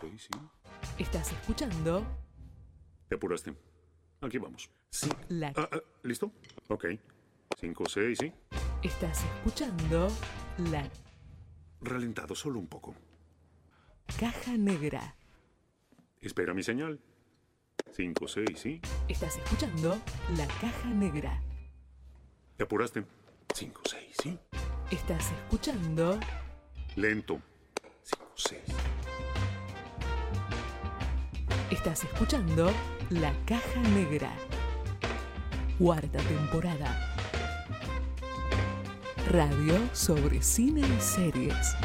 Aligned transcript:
6, 0.00 0.28
sí. 0.30 0.38
Estás 0.98 1.30
escuchando 1.32 2.04
Te 3.08 3.14
apuraste. 3.16 3.54
Aquí 4.20 4.38
vamos. 4.38 4.70
Sí. 4.90 5.08
la 5.28 5.52
Ah, 5.56 5.68
ah, 5.72 5.80
¿Listo? 6.02 6.32
Ok. 6.68 6.86
5, 7.60 7.84
6, 7.88 8.18
sí. 8.18 8.32
Estás 8.82 9.22
escuchando 9.24 10.10
la 10.70 10.88
Ralentado 11.80 12.34
solo 12.34 12.58
un 12.58 12.66
poco. 12.66 12.94
caja 14.18 14.56
negra. 14.56 15.14
Espera 16.20 16.54
mi 16.54 16.62
señal. 16.62 17.00
5, 17.92 18.26
6, 18.28 18.46
sí. 18.58 18.80
Estás 19.08 19.36
escuchando 19.36 19.96
la 20.36 20.46
caja 20.46 20.88
negra. 20.88 21.40
Te 22.56 22.64
apuraste. 22.64 23.04
5, 23.54 23.82
6, 23.84 24.16
sí. 24.22 24.38
Estás 24.90 25.30
escuchando 25.32 26.18
Lento. 26.96 27.40
5, 28.02 28.32
6. 28.34 28.60
Estás 31.84 32.04
escuchando 32.04 32.72
La 33.10 33.30
Caja 33.44 33.80
Negra. 33.94 34.32
Cuarta 35.78 36.18
temporada. 36.20 37.14
Radio 39.30 39.78
sobre 39.92 40.42
cine 40.42 40.80
y 40.80 40.98
series. 41.02 41.76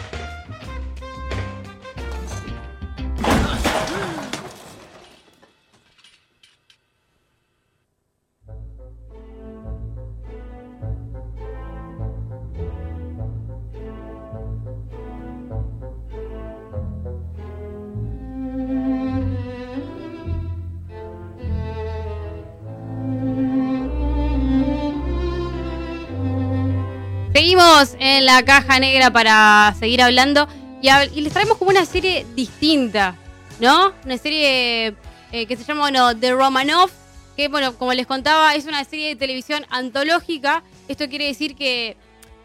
En 28.00 28.26
la 28.26 28.46
caja 28.46 28.80
negra 28.80 29.12
para 29.12 29.76
seguir 29.78 30.02
hablando 30.02 30.48
y, 30.82 31.20
les 31.20 31.34
traemos 31.34 31.58
como 31.58 31.72
una 31.72 31.86
serie 31.86 32.26
distinta, 32.34 33.18
¿no? 33.60 33.92
Una 34.06 34.18
serie 34.18 34.96
eh, 35.34 35.46
que 35.46 35.58
se 35.58 35.66
llama, 35.66 35.82
bueno, 35.82 36.18
The 36.18 36.32
Romanov, 36.32 36.90
que, 37.36 37.50
bueno, 37.50 37.78
como 37.78 37.94
les 37.94 38.08
contaba, 38.08 38.56
es 38.56 38.66
una 38.66 38.86
serie 38.86 39.10
de 39.10 39.16
televisión 39.18 39.66
antológica. 39.72 40.64
Esto 40.88 41.10
quiere 41.10 41.26
decir 41.26 41.58
que, 41.58 41.98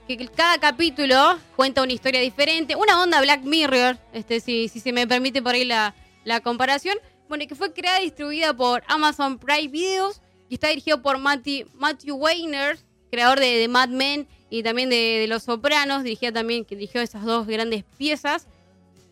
que 0.08 0.26
cada 0.34 0.58
capítulo 0.58 1.38
cuenta 1.54 1.84
una 1.84 1.92
historia 1.92 2.20
diferente, 2.20 2.74
una 2.74 3.00
onda 3.00 3.20
Black 3.20 3.44
Mirror, 3.44 3.96
este, 4.12 4.40
si, 4.40 4.68
si 4.68 4.80
se 4.80 4.92
me 4.92 5.06
permite 5.06 5.40
por 5.40 5.54
ahí 5.54 5.64
la, 5.64 5.94
la 6.24 6.40
comparación. 6.40 6.98
Bueno, 7.28 7.46
que 7.46 7.54
fue 7.54 7.72
creada 7.72 8.00
y 8.00 8.06
distribuida 8.06 8.52
por 8.52 8.82
Amazon 8.88 9.38
Prime 9.38 9.68
Videos 9.68 10.20
y 10.48 10.54
está 10.54 10.68
dirigido 10.68 11.02
por 11.02 11.18
Matthew, 11.18 11.68
Matthew 11.74 12.16
Weiner, 12.16 12.78
creador 13.12 13.38
de, 13.38 13.58
de 13.58 13.68
Mad 13.68 13.90
Men 13.90 14.26
y 14.54 14.62
también 14.62 14.88
de, 14.88 15.18
de 15.18 15.26
Los 15.26 15.42
Sopranos, 15.42 16.04
dirigía 16.04 16.30
también, 16.32 16.64
que 16.64 16.76
dirigió 16.76 17.00
esas 17.00 17.24
dos 17.24 17.44
grandes 17.44 17.82
piezas. 17.98 18.46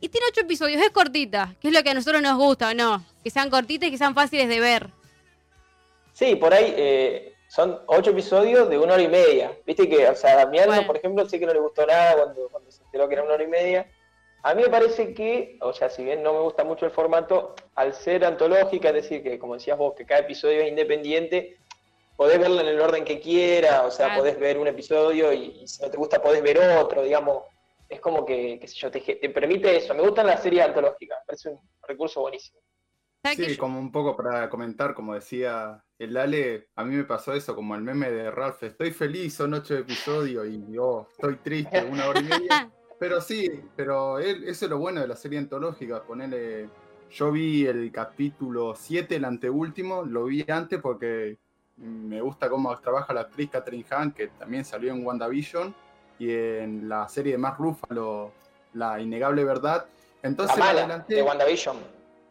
Y 0.00 0.08
tiene 0.08 0.28
ocho 0.30 0.42
episodios, 0.42 0.80
es 0.80 0.90
cortita, 0.90 1.56
que 1.60 1.66
es 1.66 1.74
lo 1.74 1.82
que 1.82 1.90
a 1.90 1.94
nosotros 1.94 2.22
nos 2.22 2.38
gusta, 2.38 2.74
¿no? 2.74 3.04
Que 3.24 3.30
sean 3.30 3.50
cortitas 3.50 3.88
y 3.88 3.90
que 3.90 3.98
sean 3.98 4.14
fáciles 4.14 4.48
de 4.48 4.60
ver. 4.60 4.90
Sí, 6.12 6.36
por 6.36 6.54
ahí 6.54 6.72
eh, 6.76 7.34
son 7.48 7.80
ocho 7.86 8.10
episodios 8.10 8.70
de 8.70 8.78
una 8.78 8.94
hora 8.94 9.02
y 9.02 9.08
media. 9.08 9.50
Viste 9.66 9.88
que, 9.88 10.06
o 10.08 10.14
sea, 10.14 10.34
a 10.34 10.36
Damián, 10.44 10.66
Bueno. 10.66 10.86
por 10.86 10.96
ejemplo, 10.96 11.28
sé 11.28 11.40
que 11.40 11.46
no 11.46 11.52
le 11.54 11.58
gustó 11.58 11.84
nada 11.86 12.14
cuando, 12.16 12.48
cuando 12.48 12.70
se 12.70 12.84
enteró 12.84 13.08
que 13.08 13.14
era 13.14 13.24
una 13.24 13.34
hora 13.34 13.42
y 13.42 13.48
media. 13.48 13.90
A 14.44 14.54
mí 14.54 14.62
me 14.62 14.68
parece 14.68 15.12
que, 15.12 15.58
o 15.60 15.72
sea, 15.72 15.88
si 15.88 16.04
bien 16.04 16.22
no 16.22 16.32
me 16.34 16.40
gusta 16.40 16.62
mucho 16.62 16.86
el 16.86 16.92
formato, 16.92 17.56
al 17.74 17.94
ser 17.94 18.24
antológica, 18.24 18.90
es 18.90 18.94
decir, 18.94 19.24
que 19.24 19.40
como 19.40 19.54
decías 19.54 19.76
vos, 19.76 19.94
que 19.96 20.06
cada 20.06 20.20
episodio 20.20 20.60
es 20.62 20.68
independiente, 20.68 21.56
podés 22.16 22.38
verlo 22.38 22.60
en 22.60 22.68
el 22.68 22.80
orden 22.80 23.04
que 23.04 23.20
quiera, 23.20 23.82
o 23.86 23.90
sea, 23.90 24.06
Claro. 24.06 24.20
podés 24.20 24.38
ver 24.38 24.58
un 24.58 24.66
episodio 24.68 25.32
y, 25.32 25.60
y 25.62 25.68
si 25.68 25.82
no 25.82 25.90
te 25.90 25.96
gusta 25.96 26.22
podés 26.22 26.42
ver 26.42 26.58
otro, 26.58 27.02
digamos. 27.02 27.44
Es 27.88 28.00
como 28.00 28.24
que, 28.24 28.58
qué 28.58 28.66
sé 28.66 28.74
yo, 28.76 28.90
te, 28.90 29.00
te 29.00 29.28
permite 29.30 29.76
eso. 29.76 29.94
Me 29.94 30.00
gustan 30.02 30.26
las 30.26 30.42
series 30.42 30.64
antológicas, 30.64 31.18
me 31.20 31.26
parece 31.26 31.50
un 31.50 31.60
recurso 31.86 32.22
buenísimo. 32.22 32.58
¿Sabes 33.22 33.38
que 33.38 33.50
Sí, 33.50 33.56
como 33.58 33.78
un 33.78 33.92
poco 33.92 34.16
para 34.16 34.48
comentar, 34.48 34.94
como 34.94 35.14
decía 35.14 35.84
el 35.98 36.16
Ale, 36.16 36.68
a 36.74 36.84
mí 36.84 36.96
me 36.96 37.04
pasó 37.04 37.34
eso, 37.34 37.54
como 37.54 37.74
el 37.74 37.82
meme 37.82 38.10
de 38.10 38.30
Ralph, 38.30 38.62
estoy 38.62 38.92
feliz, 38.92 39.34
son 39.34 39.54
ocho 39.54 39.76
episodios 39.76 40.46
y 40.48 40.72
yo 40.72 41.06
estoy 41.12 41.36
triste, 41.36 41.82
una 41.84 42.08
hora 42.08 42.20
y 42.20 42.24
media. 42.24 42.70
Pero 42.98 43.20
sí, 43.20 43.48
pero 43.74 44.20
él- 44.20 44.44
eso 44.44 44.66
es 44.66 44.70
lo 44.70 44.78
bueno 44.78 45.00
de 45.00 45.08
la 45.08 45.16
serie 45.16 45.36
antológica, 45.40 46.04
ponerle... 46.04 46.68
Yo 47.10 47.32
vi 47.32 47.66
el 47.66 47.90
capítulo 47.90 48.74
7, 48.76 49.16
el 49.16 49.24
anteúltimo, 49.24 50.02
lo 50.04 50.24
vi 50.26 50.44
antes 50.48 50.80
porque 50.80 51.36
me 51.76 52.20
gusta 52.20 52.48
cómo 52.48 52.76
trabaja 52.78 53.12
la 53.12 53.22
actriz 53.22 53.50
Catherine 53.50 53.84
Hahn, 53.90 54.12
que 54.12 54.28
también 54.28 54.64
salió 54.64 54.92
en 54.92 55.04
WandaVision, 55.04 55.74
y 56.18 56.30
en 56.30 56.88
la 56.88 57.08
serie 57.08 57.32
de 57.32 57.38
Mark 57.38 57.56
Ruffalo, 57.58 58.32
La 58.74 59.00
Innegable 59.00 59.44
Verdad. 59.44 59.86
Entonces 60.22 60.56
la 60.56 60.64
mala 60.66 60.80
adelanté 60.80 61.14
de 61.16 61.22
WandaVision. 61.22 61.76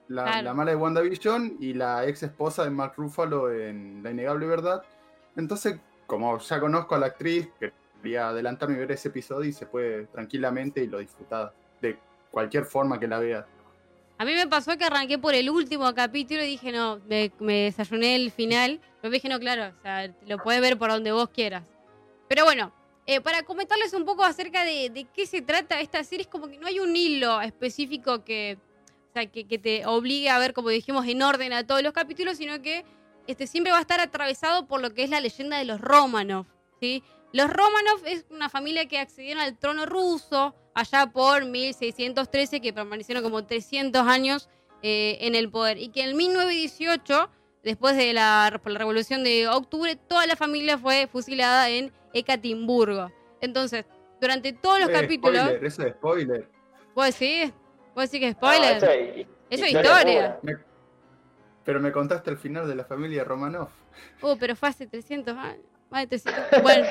la, 0.07 0.23
Claro. 0.23 0.41
la 0.43 0.53
mala 0.53 0.71
de 0.71 0.77
WandaVision 0.77 1.57
y 1.59 1.73
la 1.73 2.05
ex 2.05 2.23
esposa 2.23 2.63
de 2.63 2.69
Mark 2.69 2.93
Ruffalo 2.95 3.51
en 3.51 4.01
La 4.03 4.11
Innegable 4.11 4.45
Verdad. 4.45 4.83
Entonces, 5.35 5.79
como 6.07 6.37
ya 6.37 6.59
conozco 6.59 6.95
a 6.95 6.99
la 6.99 7.07
actriz, 7.07 7.49
quería 8.01 8.29
adelantarme 8.29 8.75
y 8.75 8.79
ver 8.79 8.91
ese 8.91 9.09
episodio 9.09 9.49
y 9.49 9.53
se 9.53 9.65
puede 9.65 10.05
tranquilamente 10.07 10.81
y 10.83 10.87
lo 10.87 10.99
disfrutar 10.99 11.53
de 11.81 11.97
cualquier 12.29 12.65
forma 12.65 12.99
que 12.99 13.07
la 13.07 13.19
vea. 13.19 13.45
A 14.21 14.23
mí 14.23 14.35
me 14.35 14.45
pasó 14.45 14.77
que 14.77 14.83
arranqué 14.83 15.17
por 15.17 15.33
el 15.33 15.49
último 15.49 15.91
capítulo 15.95 16.43
y 16.43 16.49
dije, 16.49 16.71
no, 16.71 17.01
me, 17.07 17.31
desayuné 17.39 18.15
el 18.15 18.29
final. 18.29 18.79
Pero 19.01 19.11
dije, 19.11 19.27
no, 19.27 19.39
claro, 19.39 19.75
o 19.75 19.81
sea, 19.81 20.13
lo 20.27 20.37
puedes 20.37 20.61
ver 20.61 20.77
por 20.77 20.91
donde 20.91 21.11
vos 21.11 21.29
quieras. 21.29 21.63
Pero 22.27 22.45
bueno, 22.45 22.71
eh, 23.07 23.19
para 23.19 23.41
comentarles 23.41 23.93
un 23.93 24.05
poco 24.05 24.23
acerca 24.23 24.63
de, 24.63 25.07
qué 25.11 25.25
se 25.25 25.41
trata 25.41 25.81
esta 25.81 26.03
serie, 26.03 26.21
es 26.21 26.27
como 26.27 26.47
que 26.47 26.59
no 26.59 26.67
hay 26.67 26.79
un 26.79 26.95
hilo 26.95 27.41
específico 27.41 28.23
que, 28.23 28.59
o 29.09 29.13
sea, 29.13 29.25
que, 29.25 29.47
que 29.47 29.57
te 29.57 29.87
obligue 29.87 30.29
a 30.29 30.37
ver, 30.37 30.53
como 30.53 30.69
dijimos, 30.69 31.07
en 31.07 31.23
orden 31.23 31.51
a 31.51 31.65
todos 31.65 31.81
los 31.81 31.91
capítulos, 31.91 32.37
sino 32.37 32.61
que 32.61 32.85
este, 33.25 33.47
siempre 33.47 33.71
va 33.71 33.79
a 33.79 33.81
estar 33.81 34.01
atravesado 34.01 34.67
por 34.67 34.83
lo 34.83 34.93
que 34.93 35.01
es 35.01 35.09
la 35.09 35.19
leyenda 35.19 35.57
de 35.57 35.65
los 35.65 35.81
Romanov, 35.81 36.45
¿sí? 36.79 37.03
Los 37.33 37.49
Romanov 37.49 38.05
es 38.05 38.25
una 38.29 38.49
familia 38.49 38.87
que 38.87 38.99
accedieron 38.99 39.41
al 39.41 39.57
trono 39.57 39.85
ruso 39.85 40.53
allá 40.73 41.07
por 41.07 41.45
1613, 41.45 42.59
que 42.61 42.73
permanecieron 42.73 43.23
como 43.23 43.45
300 43.45 44.05
años 44.05 44.49
eh, 44.83 45.17
en 45.21 45.35
el 45.35 45.49
poder. 45.49 45.77
Y 45.77 45.89
que 45.89 46.03
en 46.03 46.17
1918, 46.17 47.29
después 47.63 47.95
de 47.95 48.13
la, 48.13 48.49
revolución 48.63 49.23
de 49.23 49.47
octubre, 49.47 49.95
toda 49.95 50.25
la 50.27 50.35
familia 50.35 50.77
fue 50.77 51.07
fusilada 51.07 51.69
en 51.69 51.93
Ekatimburgo. 52.13 53.11
Entonces, 53.39 53.85
durante 54.19 54.51
todos 54.53 54.79
los 54.81 54.89
Eh, 54.89 54.93
capítulos. 54.93 55.41
Spoiler, 55.41 55.65
eso 55.65 55.83
es 55.83 55.93
spoiler. 55.93 56.49
¿Vos 56.93 57.05
decís? 57.05 57.53
¿Vos 57.95 58.11
decís 58.11 58.19
que 58.19 58.27
es 58.27 58.35
No, 58.41 58.47
spoiler? 58.47 58.77
eso 58.77 58.85
es, 58.87 59.27
Eso 59.49 59.65
es 59.65 59.71
historia. 59.73 60.39
Me- 60.41 60.57
pero 61.63 61.79
me 61.79 61.91
contaste 61.91 62.29
el 62.29 62.37
final 62.37 62.67
de 62.67 62.75
la 62.75 62.83
familia 62.83 63.23
Romanov. 63.23 63.69
Uh, 64.21 64.35
pero 64.37 64.55
fue 64.55 64.69
hace 64.69 64.87
300 64.87 65.37
años. 65.37 65.65
Más 65.91 66.09
de 66.09 66.19
300. 66.19 66.61
Bueno, 66.63 66.87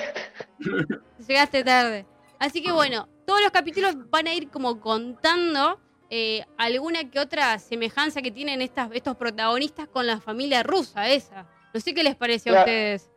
llegaste 1.26 1.64
tarde. 1.64 2.06
Así 2.38 2.62
que 2.62 2.70
bueno, 2.70 3.08
todos 3.26 3.40
los 3.42 3.50
capítulos 3.50 3.94
van 4.10 4.26
a 4.26 4.34
ir 4.34 4.50
como 4.50 4.80
contando 4.80 5.80
eh, 6.10 6.44
alguna 6.58 7.10
que 7.10 7.18
otra 7.18 7.58
semejanza 7.58 8.20
que 8.20 8.30
tienen 8.30 8.60
estas, 8.62 8.90
estos 8.92 9.16
protagonistas 9.16 9.88
con 9.88 10.06
la 10.06 10.20
familia 10.20 10.62
rusa 10.62 11.08
esa. 11.08 11.46
No 11.72 11.80
sé 11.80 11.94
qué 11.94 12.02
les 12.02 12.14
parece 12.14 12.50
a 12.50 12.60
ustedes. 12.60 13.10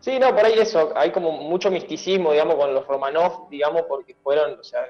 Sí, 0.00 0.18
no, 0.18 0.34
por 0.34 0.44
ahí 0.44 0.54
eso, 0.58 0.92
hay 0.96 1.10
como 1.10 1.32
mucho 1.32 1.70
misticismo, 1.70 2.32
digamos, 2.32 2.54
con 2.54 2.72
los 2.72 2.86
Romanov, 2.86 3.50
digamos, 3.50 3.82
porque 3.82 4.14
fueron, 4.22 4.58
o 4.58 4.64
sea, 4.64 4.88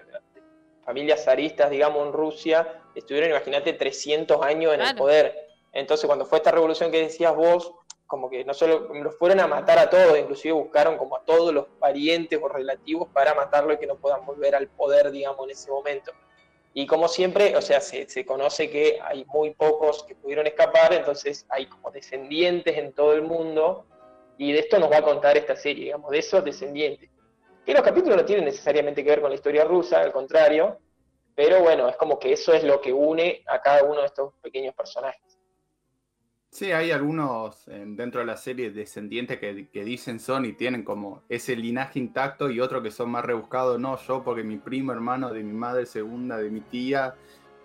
familias 0.85 1.25
zaristas, 1.25 1.71
digamos, 1.71 2.07
en 2.07 2.13
Rusia, 2.13 2.83
estuvieron, 2.95 3.31
imagínate, 3.31 3.73
300 3.73 4.41
años 4.45 4.75
en 4.75 4.83
el 4.83 4.95
poder. 4.95 5.35
Entonces, 5.73 6.07
cuando 6.07 6.27
fue 6.27 6.39
esta 6.39 6.53
revolución 6.53 6.91
que 6.93 7.03
decías 7.03 7.35
vos, 7.35 7.73
como 8.11 8.29
que 8.29 8.45
no 8.45 8.53
solo 8.53 8.93
los 8.93 9.17
fueron 9.17 9.39
a 9.39 9.47
matar 9.47 9.79
a 9.79 9.89
todos, 9.89 10.19
inclusive 10.19 10.53
buscaron 10.53 10.99
como 10.99 11.17
a 11.17 11.25
todos 11.25 11.55
los 11.55 11.69
parientes 11.79 12.41
o 12.43 12.49
relativos 12.49 13.09
para 13.11 13.35
matarlo 13.35 13.73
y 13.73 13.79
que 13.79 13.87
no 13.87 13.95
puedan 13.95 14.27
volver 14.27 14.57
al 14.57 14.67
poder, 14.67 15.13
digamos, 15.13 15.45
en 15.45 15.51
ese 15.53 15.71
momento. 15.71 16.11
Y 16.75 16.89
como 16.89 17.07
siempre, 17.07 17.57
o 17.57 17.63
sea, 17.63 17.81
se, 17.81 18.09
se 18.09 18.27
conoce 18.27 18.69
que 18.69 18.99
hay 19.01 19.25
muy 19.27 19.55
pocos 19.55 20.03
que 20.03 20.17
pudieron 20.17 20.49
escapar, 20.49 20.93
entonces 20.93 21.47
hay 21.51 21.67
como 21.67 21.93
descendientes 21.93 22.77
en 22.77 22.93
todo 22.93 23.13
el 23.13 23.23
mundo, 23.23 23.87
y 24.37 24.53
de 24.53 24.59
esto 24.59 24.81
nos 24.81 24.91
va 24.91 24.97
a 24.97 25.03
contar 25.03 25.37
esta 25.37 25.55
serie, 25.55 25.85
digamos, 25.85 26.11
de 26.11 26.19
esos 26.19 26.45
descendientes. 26.45 27.09
Que 27.65 27.73
los 27.73 27.83
capítulos 27.83 28.17
no 28.17 28.25
tienen 28.25 28.45
necesariamente 28.45 29.05
que 29.05 29.11
ver 29.11 29.21
con 29.21 29.31
la 29.31 29.37
historia 29.37 29.63
rusa, 29.63 30.01
al 30.01 30.11
contrario, 30.11 30.81
pero 31.37 31.61
bueno, 31.61 31.89
es 31.89 31.97
como 31.97 32.19
que 32.19 32.33
eso 32.33 32.53
es 32.53 32.65
lo 32.65 32.81
que 32.81 32.93
une 32.93 33.45
a 33.47 33.61
cada 33.61 33.85
uno 33.85 34.01
de 34.01 34.07
estos 34.07 34.35
pequeños 34.43 34.75
personajes. 34.75 35.30
Sí, 36.51 36.73
hay 36.73 36.91
algunos 36.91 37.65
dentro 37.67 38.21
de 38.21 38.27
la 38.27 38.37
serie 38.37 38.71
descendientes 38.73 39.39
que, 39.39 39.69
que 39.69 39.85
dicen 39.85 40.19
son 40.19 40.45
y 40.45 40.53
tienen 40.53 40.83
como 40.83 41.23
ese 41.29 41.55
linaje 41.55 42.01
intacto 42.01 42.51
y 42.51 42.59
otros 42.59 42.83
que 42.83 42.91
son 42.91 43.11
más 43.11 43.25
rebuscados. 43.25 43.79
No, 43.79 43.97
yo 43.97 44.25
porque 44.25 44.43
mi 44.43 44.59
primo 44.59 44.91
hermano 44.93 45.31
de 45.31 45.45
mi 45.45 45.53
madre 45.53 45.87
segunda, 45.87 46.39
de 46.39 46.51
mi 46.51 46.61
tía, 46.61 47.15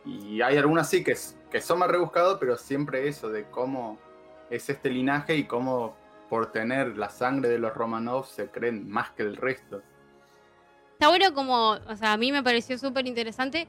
Y 0.06 0.40
hay 0.42 0.58
algunas 0.58 0.88
sí 0.88 1.04
que 1.04 1.16
son 1.62 1.80
más 1.80 1.90
rebuscados, 1.90 2.38
pero 2.40 2.58
siempre 2.58 3.08
eso 3.08 3.30
de 3.30 3.46
cómo 3.50 3.98
es 4.52 4.70
este 4.70 4.92
linaje 4.92 5.36
y 5.36 5.46
cómo 5.46 5.96
por 6.30 6.52
tener 6.52 6.98
la 6.98 7.10
sangre 7.10 7.50
de 7.50 7.60
los 7.60 7.74
Romanov 7.74 8.28
se 8.28 8.50
creen 8.50 8.88
más 8.88 9.12
que 9.12 9.24
el 9.24 9.36
resto. 9.36 9.82
Está 10.94 11.10
bueno 11.10 11.34
como, 11.34 11.72
o 11.72 11.96
sea, 11.96 12.14
a 12.14 12.18
mí 12.18 12.32
me 12.32 12.44
pareció 12.44 12.78
súper 12.78 13.08
interesante 13.08 13.68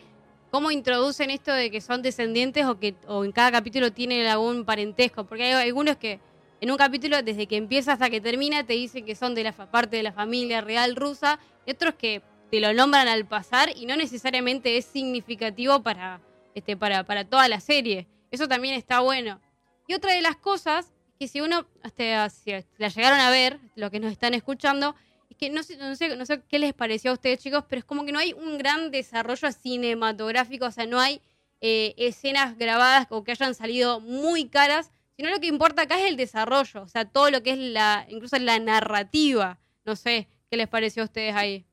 cómo 0.50 0.70
introducen 0.70 1.30
esto 1.30 1.52
de 1.52 1.70
que 1.70 1.80
son 1.80 2.02
descendientes 2.02 2.66
o 2.66 2.78
que 2.78 2.94
o 3.06 3.24
en 3.24 3.32
cada 3.32 3.52
capítulo 3.52 3.92
tienen 3.92 4.26
algún 4.26 4.64
parentesco, 4.64 5.24
porque 5.24 5.44
hay 5.44 5.68
algunos 5.68 5.96
que 5.96 6.20
en 6.60 6.70
un 6.70 6.76
capítulo 6.76 7.22
desde 7.22 7.46
que 7.46 7.56
empieza 7.56 7.92
hasta 7.92 8.08
que 8.10 8.20
termina 8.20 8.64
te 8.64 8.72
dicen 8.72 9.04
que 9.04 9.14
son 9.14 9.34
de 9.34 9.44
la 9.44 9.52
parte 9.52 9.96
de 9.96 10.02
la 10.02 10.12
familia 10.12 10.60
real 10.60 10.96
rusa 10.96 11.38
y 11.66 11.72
otros 11.72 11.94
que 11.94 12.22
te 12.50 12.60
lo 12.60 12.72
nombran 12.72 13.08
al 13.08 13.26
pasar 13.26 13.70
y 13.76 13.86
no 13.86 13.96
necesariamente 13.96 14.76
es 14.76 14.84
significativo 14.84 15.82
para 15.82 16.20
este 16.54 16.76
para, 16.76 17.04
para 17.04 17.24
toda 17.24 17.48
la 17.48 17.60
serie. 17.60 18.06
Eso 18.30 18.48
también 18.48 18.74
está 18.74 19.00
bueno. 19.00 19.40
Y 19.86 19.94
otra 19.94 20.14
de 20.14 20.22
las 20.22 20.36
cosas 20.36 20.92
que 21.18 21.28
si 21.28 21.40
uno 21.40 21.66
hasta 21.82 22.28
si 22.30 22.52
la 22.78 22.88
llegaron 22.88 23.20
a 23.20 23.30
ver, 23.30 23.58
los 23.74 23.90
que 23.90 24.00
nos 24.00 24.12
están 24.12 24.34
escuchando, 24.34 24.94
es 25.30 25.36
que 25.36 25.50
no 25.50 25.62
sé, 25.62 25.76
no 25.76 26.26
sé, 26.26 26.42
qué 26.48 26.58
les 26.58 26.74
pareció 26.74 27.10
a 27.10 27.14
ustedes, 27.14 27.40
chicos, 27.40 27.64
pero 27.68 27.80
es 27.80 27.84
como 27.84 28.04
que 28.04 28.12
no 28.12 28.18
hay 28.18 28.32
un 28.32 28.58
gran 28.58 28.90
desarrollo 28.90 29.50
cinematográfico, 29.52 30.66
o 30.66 30.70
sea, 30.70 30.86
no 30.86 31.00
hay 31.00 31.20
eh, 31.60 31.94
escenas 31.96 32.56
grabadas 32.58 33.06
o 33.10 33.24
que 33.24 33.32
hayan 33.32 33.54
salido 33.54 34.00
muy 34.00 34.48
caras, 34.48 34.90
sino 35.16 35.30
lo 35.30 35.40
que 35.40 35.46
importa 35.46 35.82
acá 35.82 35.98
es 35.98 36.06
el 36.06 36.16
desarrollo, 36.16 36.82
o 36.82 36.88
sea, 36.88 37.06
todo 37.06 37.30
lo 37.30 37.42
que 37.42 37.52
es 37.52 37.58
la, 37.58 38.06
incluso 38.08 38.38
la 38.38 38.58
narrativa. 38.58 39.58
No 39.84 39.96
sé, 39.96 40.28
¿qué 40.50 40.56
les 40.56 40.68
pareció 40.68 41.02
a 41.02 41.06
ustedes 41.06 41.34
ahí? 41.34 41.64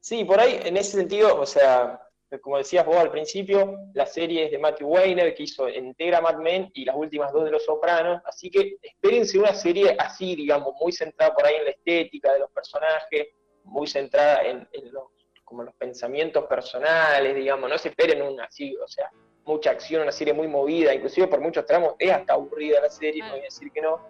Sí, 0.00 0.24
por 0.24 0.40
ahí, 0.40 0.58
en 0.64 0.76
ese 0.76 0.92
sentido, 0.98 1.40
o 1.40 1.46
sea, 1.46 2.00
como 2.38 2.58
decías 2.58 2.86
vos 2.86 2.96
al 2.96 3.10
principio, 3.10 3.76
la 3.94 4.06
serie 4.06 4.44
es 4.44 4.50
de 4.52 4.58
Matthew 4.58 4.86
Weiner, 4.88 5.34
que 5.34 5.42
hizo 5.42 5.66
entera 5.66 6.20
Mad 6.20 6.36
Men 6.36 6.70
y 6.74 6.84
las 6.84 6.94
últimas 6.94 7.32
dos 7.32 7.44
de 7.44 7.50
Los 7.50 7.64
Sopranos, 7.64 8.22
así 8.24 8.50
que 8.50 8.76
espérense 8.80 9.38
una 9.38 9.52
serie 9.52 9.96
así, 9.98 10.36
digamos, 10.36 10.74
muy 10.80 10.92
centrada 10.92 11.34
por 11.34 11.44
ahí 11.44 11.56
en 11.56 11.64
la 11.64 11.70
estética 11.70 12.32
de 12.32 12.40
los 12.40 12.50
personajes, 12.52 13.28
muy 13.64 13.88
centrada 13.88 14.42
en, 14.42 14.68
en 14.72 14.92
los, 14.92 15.04
como 15.44 15.64
los 15.64 15.74
pensamientos 15.74 16.44
personales, 16.44 17.34
digamos, 17.34 17.68
no 17.68 17.76
se 17.78 17.88
esperen 17.88 18.22
una 18.22 18.44
así, 18.44 18.76
o 18.76 18.86
sea, 18.86 19.10
mucha 19.44 19.70
acción, 19.70 20.02
una 20.02 20.12
serie 20.12 20.32
muy 20.32 20.46
movida, 20.46 20.94
inclusive 20.94 21.26
por 21.26 21.40
muchos 21.40 21.66
tramos 21.66 21.94
es 21.98 22.12
hasta 22.12 22.34
aburrida 22.34 22.80
la 22.80 22.90
serie, 22.90 23.22
no 23.22 23.30
voy 23.30 23.40
a 23.40 23.44
decir 23.44 23.72
que 23.72 23.80
no, 23.80 24.00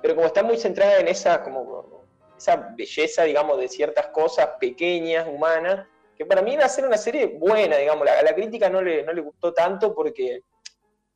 pero 0.00 0.14
como 0.14 0.26
está 0.26 0.42
muy 0.42 0.56
centrada 0.56 0.98
en 1.00 1.08
esa, 1.08 1.42
como, 1.42 2.04
esa 2.36 2.72
belleza, 2.76 3.24
digamos, 3.24 3.58
de 3.58 3.68
ciertas 3.68 4.06
cosas 4.08 4.50
pequeñas, 4.60 5.26
humanas, 5.28 5.86
que 6.16 6.26
para 6.26 6.42
mí 6.42 6.54
iba 6.54 6.64
a 6.64 6.68
ser 6.68 6.86
una 6.86 6.96
serie 6.96 7.26
buena, 7.26 7.76
digamos, 7.76 8.04
la, 8.04 8.22
la 8.22 8.34
crítica 8.34 8.68
no 8.68 8.82
le, 8.82 9.02
no 9.02 9.12
le 9.12 9.20
gustó 9.20 9.52
tanto 9.52 9.94
porque 9.94 10.40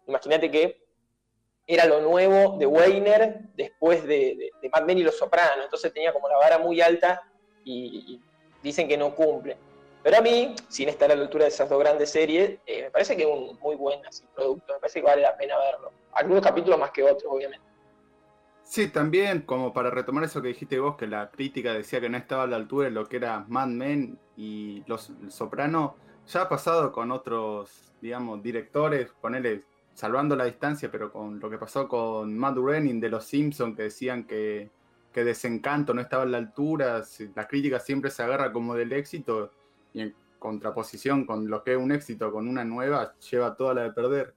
imagínate 0.06 0.50
que 0.50 0.82
era 1.66 1.86
lo 1.86 2.00
nuevo 2.00 2.58
de 2.58 2.66
Weiner 2.66 3.40
después 3.54 4.02
de, 4.02 4.36
de, 4.36 4.50
de 4.60 4.68
Mad 4.70 4.82
Men 4.82 4.98
y 4.98 5.02
Los 5.02 5.18
Sopranos, 5.18 5.64
entonces 5.64 5.92
tenía 5.92 6.12
como 6.12 6.28
la 6.28 6.36
vara 6.36 6.58
muy 6.58 6.80
alta 6.80 7.22
y, 7.64 8.20
dicen 8.62 8.88
que 8.88 8.96
no 8.96 9.14
cumple. 9.14 9.56
Pero 10.02 10.16
a 10.16 10.20
mí, 10.20 10.54
sin 10.68 10.88
estar 10.88 11.10
a 11.10 11.14
la 11.14 11.22
altura 11.22 11.44
de 11.44 11.50
esas 11.50 11.68
dos 11.68 11.78
grandes 11.78 12.10
series, 12.10 12.58
eh, 12.66 12.82
me 12.84 12.90
parece 12.90 13.16
que 13.16 13.22
es 13.22 13.60
muy 13.60 13.76
buen 13.76 14.04
así, 14.06 14.24
producto, 14.34 14.72
me 14.72 14.80
parece 14.80 15.00
que 15.00 15.06
vale 15.06 15.22
la 15.22 15.36
pena 15.36 15.58
verlo. 15.58 15.92
Algunos 16.12 16.42
capítulos 16.42 16.78
más 16.78 16.90
que 16.90 17.02
otros, 17.02 17.24
obviamente. 17.26 17.69
Sí, 18.70 18.86
también, 18.86 19.40
como 19.40 19.72
para 19.72 19.90
retomar 19.90 20.22
eso 20.22 20.40
que 20.40 20.46
dijiste 20.46 20.78
vos, 20.78 20.96
que 20.96 21.08
la 21.08 21.28
crítica 21.32 21.72
decía 21.72 22.00
que 22.00 22.08
no 22.08 22.16
estaba 22.16 22.44
a 22.44 22.46
la 22.46 22.54
altura 22.54 22.84
de 22.84 22.92
lo 22.92 23.08
que 23.08 23.16
era 23.16 23.44
Mad 23.48 23.66
Men 23.66 24.16
y 24.36 24.84
Los 24.86 25.12
Soprano, 25.28 25.96
ya 26.28 26.42
ha 26.42 26.48
pasado 26.48 26.92
con 26.92 27.10
otros, 27.10 27.92
digamos, 28.00 28.40
directores, 28.44 29.10
ponele, 29.20 29.64
salvando 29.92 30.36
la 30.36 30.44
distancia, 30.44 30.88
pero 30.88 31.12
con 31.12 31.40
lo 31.40 31.50
que 31.50 31.58
pasó 31.58 31.88
con 31.88 32.38
Matt 32.38 32.58
Groening 32.58 33.00
de 33.00 33.08
Los 33.08 33.24
Simpsons, 33.24 33.76
que 33.76 33.82
decían 33.82 34.22
que, 34.22 34.70
que 35.12 35.24
Desencanto 35.24 35.92
no 35.92 36.00
estaba 36.00 36.22
a 36.22 36.26
la 36.26 36.38
altura, 36.38 37.02
la 37.34 37.48
crítica 37.48 37.80
siempre 37.80 38.08
se 38.12 38.22
agarra 38.22 38.52
como 38.52 38.76
del 38.76 38.92
éxito, 38.92 39.50
y 39.92 40.02
en 40.02 40.14
contraposición 40.38 41.26
con 41.26 41.50
lo 41.50 41.64
que 41.64 41.72
es 41.72 41.76
un 41.76 41.90
éxito 41.90 42.30
con 42.30 42.46
una 42.46 42.64
nueva, 42.64 43.16
lleva 43.18 43.56
toda 43.56 43.74
la 43.74 43.82
de 43.82 43.92
perder. 43.92 44.36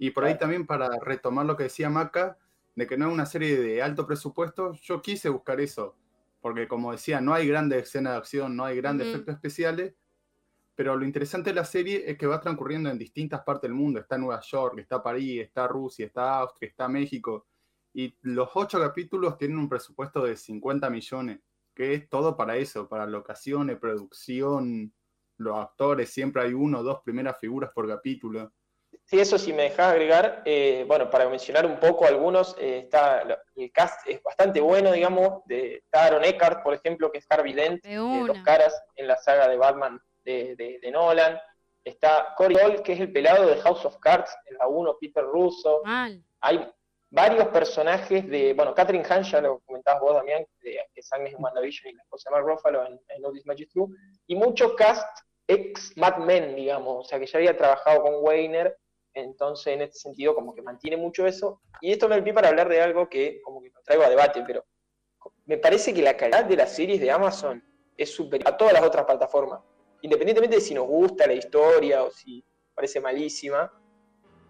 Y 0.00 0.10
por 0.10 0.24
ahí 0.24 0.36
también 0.36 0.66
para 0.66 0.88
retomar 0.98 1.46
lo 1.46 1.56
que 1.56 1.62
decía 1.62 1.88
Maca, 1.90 2.38
de 2.74 2.86
que 2.86 2.96
no 2.96 3.08
es 3.08 3.12
una 3.12 3.26
serie 3.26 3.60
de 3.60 3.82
alto 3.82 4.06
presupuesto, 4.06 4.72
yo 4.74 5.02
quise 5.02 5.28
buscar 5.28 5.60
eso, 5.60 5.96
porque 6.40 6.66
como 6.66 6.92
decía, 6.92 7.20
no 7.20 7.34
hay 7.34 7.46
grandes 7.46 7.84
escenas 7.84 8.14
de 8.14 8.18
acción, 8.18 8.56
no 8.56 8.64
hay 8.64 8.76
grandes 8.76 9.08
efectos 9.08 9.34
especiales, 9.34 9.94
pero 10.74 10.96
lo 10.96 11.04
interesante 11.04 11.50
de 11.50 11.56
la 11.56 11.64
serie 11.64 12.04
es 12.10 12.16
que 12.16 12.26
va 12.26 12.40
transcurriendo 12.40 12.90
en 12.90 12.98
distintas 12.98 13.42
partes 13.42 13.68
del 13.68 13.74
mundo, 13.74 14.00
está 14.00 14.16
Nueva 14.16 14.40
York, 14.40 14.78
está 14.78 15.02
París, 15.02 15.42
está 15.42 15.68
Rusia, 15.68 16.06
está 16.06 16.38
Austria, 16.38 16.70
está 16.70 16.88
México, 16.88 17.46
y 17.94 18.14
los 18.22 18.48
ocho 18.54 18.80
capítulos 18.80 19.36
tienen 19.36 19.58
un 19.58 19.68
presupuesto 19.68 20.24
de 20.24 20.36
50 20.36 20.88
millones, 20.88 21.40
que 21.74 21.94
es 21.94 22.08
todo 22.08 22.36
para 22.36 22.56
eso, 22.56 22.88
para 22.88 23.06
locaciones, 23.06 23.78
producción, 23.78 24.92
los 25.36 25.58
actores, 25.58 26.10
siempre 26.10 26.42
hay 26.42 26.54
uno 26.54 26.80
o 26.80 26.82
dos 26.82 27.00
primeras 27.02 27.38
figuras 27.38 27.70
por 27.74 27.88
capítulo. 27.88 28.52
Sí, 29.04 29.20
eso 29.20 29.36
sí 29.38 29.52
me 29.52 29.64
dejás 29.64 29.92
agregar, 29.92 30.42
eh, 30.46 30.84
bueno, 30.88 31.10
para 31.10 31.28
mencionar 31.28 31.66
un 31.66 31.78
poco 31.78 32.06
algunos, 32.06 32.56
eh, 32.58 32.78
está 32.84 33.22
el 33.56 33.70
cast 33.72 34.06
es 34.08 34.22
bastante 34.22 34.60
bueno, 34.60 34.90
digamos, 34.92 35.44
de 35.44 35.76
está 35.76 36.04
Aaron 36.06 36.24
Eckhart, 36.24 36.62
por 36.62 36.72
ejemplo, 36.72 37.10
que 37.12 37.18
es 37.18 37.26
Harvey 37.28 37.52
Dent, 37.52 37.84
De 37.84 37.90
eh, 37.90 37.96
dos 38.28 38.38
caras 38.44 38.82
en 38.96 39.06
la 39.08 39.16
saga 39.18 39.48
de 39.48 39.56
Batman 39.56 40.00
de, 40.24 40.56
de- 40.56 40.78
de 40.80 40.90
Nolan. 40.90 41.38
Está 41.84 42.32
Cory 42.36 42.54
Hall, 42.56 42.82
que 42.82 42.92
es 42.92 43.00
el 43.00 43.12
pelado 43.12 43.46
de 43.48 43.60
House 43.60 43.84
of 43.84 43.98
Cards, 43.98 44.34
en 44.46 44.56
la 44.56 44.68
1, 44.68 44.96
Peter 45.00 45.24
Russo. 45.24 45.82
Mal. 45.84 46.22
Hay 46.40 46.64
varios 47.10 47.48
personajes 47.48 48.26
de, 48.30 48.54
bueno, 48.54 48.72
Catherine 48.72 49.04
Hahn, 49.04 49.24
ya 49.24 49.40
lo 49.40 49.58
comentabas 49.66 50.00
vos, 50.00 50.14
Damián, 50.14 50.46
de, 50.62 50.78
que 50.94 51.00
es 51.00 51.12
Agnes 51.12 51.34
en 51.34 51.42
WandaVision 51.42 51.90
y 51.90 51.94
la 51.96 52.02
esposa 52.04 52.30
de 52.30 52.36
Mark 52.36 52.46
Ruffalo 52.46 52.86
en, 52.86 53.00
en 53.08 53.32
This 53.32 53.44
Magic 53.46 53.68
True, 53.70 53.88
y 54.28 54.36
mucho 54.36 54.74
cast 54.76 55.06
ex 55.48 55.94
Mad 55.96 56.18
Men, 56.18 56.54
digamos, 56.54 57.04
o 57.04 57.08
sea, 57.08 57.18
que 57.18 57.26
ya 57.26 57.38
había 57.38 57.56
trabajado 57.56 58.02
con 58.02 58.14
Weiner, 58.20 58.78
entonces 59.14 59.74
en 59.74 59.82
este 59.82 59.98
sentido 59.98 60.34
como 60.34 60.54
que 60.54 60.62
mantiene 60.62 60.96
mucho 60.96 61.26
eso, 61.26 61.60
y 61.80 61.92
esto 61.92 62.08
me 62.08 62.22
pie 62.22 62.32
para 62.32 62.48
hablar 62.48 62.68
de 62.68 62.80
algo 62.80 63.08
que 63.08 63.40
como 63.42 63.62
que 63.62 63.70
lo 63.70 63.82
traigo 63.82 64.04
a 64.04 64.08
debate, 64.10 64.42
pero 64.46 64.64
me 65.46 65.58
parece 65.58 65.92
que 65.92 66.02
la 66.02 66.16
calidad 66.16 66.44
de 66.44 66.56
las 66.56 66.74
series 66.74 67.00
de 67.00 67.10
Amazon 67.10 67.62
es 67.96 68.14
superior 68.14 68.48
a 68.48 68.56
todas 68.56 68.72
las 68.72 68.82
otras 68.82 69.04
plataformas, 69.04 69.60
independientemente 70.00 70.56
de 70.56 70.62
si 70.62 70.74
nos 70.74 70.86
gusta 70.86 71.26
la 71.26 71.34
historia 71.34 72.02
o 72.02 72.10
si 72.10 72.44
parece 72.74 73.00
malísima, 73.00 73.70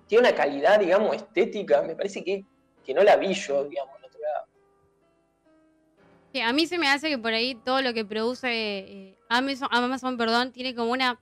tiene 0.06 0.28
una 0.28 0.36
calidad, 0.36 0.78
digamos, 0.78 1.16
estética, 1.16 1.82
me 1.82 1.96
parece 1.96 2.22
que, 2.22 2.44
que 2.84 2.94
no 2.94 3.02
la 3.02 3.16
vi 3.16 3.32
yo, 3.34 3.64
digamos, 3.64 3.96
en 3.98 4.04
otro 4.04 4.20
lado. 4.20 4.46
A 6.48 6.52
mí 6.52 6.66
se 6.66 6.78
me 6.78 6.88
hace 6.88 7.08
que 7.08 7.18
por 7.18 7.32
ahí 7.32 7.54
todo 7.54 7.82
lo 7.82 7.92
que 7.92 8.04
produce 8.04 8.48
eh, 8.48 9.18
Amazon, 9.28 9.68
Amazon, 9.70 10.16
perdón, 10.16 10.52
tiene 10.52 10.74
como 10.74 10.92
una 10.92 11.20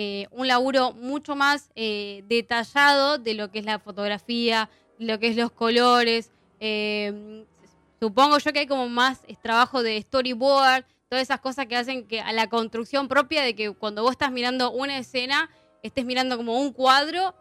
eh, 0.00 0.28
un 0.30 0.46
laburo 0.46 0.92
mucho 0.92 1.34
más 1.34 1.72
eh, 1.74 2.22
detallado 2.28 3.18
de 3.18 3.34
lo 3.34 3.50
que 3.50 3.58
es 3.58 3.64
la 3.64 3.80
fotografía, 3.80 4.70
lo 4.96 5.18
que 5.18 5.26
es 5.26 5.36
los 5.36 5.50
colores. 5.50 6.30
eh, 6.60 7.44
supongo 7.98 8.38
yo 8.38 8.52
que 8.52 8.60
hay 8.60 8.68
como 8.68 8.88
más 8.88 9.22
trabajo 9.42 9.82
de 9.82 10.00
storyboard, 10.00 10.84
todas 11.08 11.24
esas 11.24 11.40
cosas 11.40 11.66
que 11.66 11.74
hacen 11.74 12.06
que 12.06 12.20
a 12.20 12.32
la 12.32 12.48
construcción 12.48 13.08
propia 13.08 13.42
de 13.42 13.56
que 13.56 13.72
cuando 13.72 14.04
vos 14.04 14.12
estás 14.12 14.30
mirando 14.30 14.70
una 14.70 14.96
escena, 14.98 15.50
estés 15.82 16.04
mirando 16.04 16.36
como 16.36 16.60
un 16.60 16.72
cuadro 16.72 17.34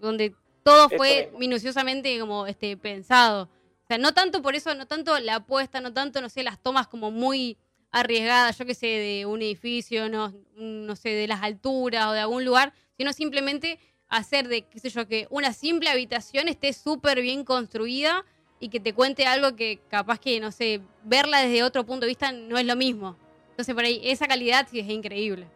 donde 0.00 0.34
todo 0.62 0.90
fue 0.90 1.32
minuciosamente 1.38 2.20
como 2.20 2.46
este 2.46 2.76
pensado. 2.76 3.44
O 3.44 3.86
sea, 3.88 3.96
no 3.96 4.12
tanto 4.12 4.42
por 4.42 4.54
eso, 4.54 4.74
no 4.74 4.84
tanto 4.84 5.18
la 5.18 5.36
apuesta, 5.36 5.80
no 5.80 5.94
tanto, 5.94 6.20
no 6.20 6.28
sé, 6.28 6.42
las 6.42 6.58
tomas 6.62 6.88
como 6.88 7.10
muy 7.10 7.56
arriesgadas, 7.92 8.58
yo 8.58 8.66
que 8.66 8.74
sé, 8.74 8.86
de 8.86 9.26
un 9.26 9.42
edificio, 9.42 10.08
no, 10.08 10.32
no 10.56 10.96
sé, 10.96 11.10
de 11.10 11.28
las 11.28 11.42
alturas 11.42 12.06
o 12.06 12.12
de 12.12 12.20
algún 12.20 12.44
lugar, 12.44 12.72
sino 12.96 13.12
simplemente 13.12 13.78
hacer 14.08 14.48
de, 14.48 14.62
qué 14.62 14.78
sé 14.80 14.90
yo, 14.90 15.06
que 15.06 15.26
una 15.30 15.52
simple 15.52 15.90
habitación 15.90 16.48
esté 16.48 16.72
súper 16.72 17.20
bien 17.20 17.44
construida 17.44 18.24
y 18.60 18.68
que 18.68 18.80
te 18.80 18.94
cuente 18.94 19.26
algo 19.26 19.56
que 19.56 19.80
capaz 19.88 20.18
que, 20.18 20.40
no 20.40 20.50
sé, 20.52 20.80
verla 21.04 21.40
desde 21.40 21.62
otro 21.62 21.84
punto 21.84 22.06
de 22.06 22.08
vista 22.08 22.32
no 22.32 22.58
es 22.58 22.66
lo 22.66 22.76
mismo. 22.76 23.16
Entonces, 23.50 23.74
por 23.74 23.84
ahí, 23.84 24.00
esa 24.04 24.26
calidad 24.26 24.66
sí 24.70 24.80
es 24.80 24.88
increíble. 24.88 25.46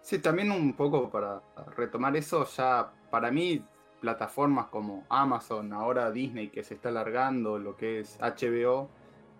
Sí, 0.00 0.18
también 0.18 0.50
un 0.50 0.72
poco 0.74 1.10
para 1.10 1.42
retomar 1.76 2.16
eso, 2.16 2.46
ya 2.56 2.92
para 3.10 3.30
mí 3.30 3.62
plataformas 4.00 4.66
como 4.66 5.06
Amazon, 5.08 5.72
ahora 5.72 6.10
Disney 6.10 6.48
que 6.48 6.64
se 6.64 6.74
está 6.74 6.88
alargando, 6.88 7.58
lo 7.58 7.76
que 7.76 8.00
es 8.00 8.18
HBO, 8.20 8.90